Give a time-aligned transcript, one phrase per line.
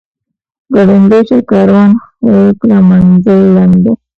[0.73, 1.91] ګړندی شه کاروان
[2.23, 3.93] هی کړه منزل لنډ دی.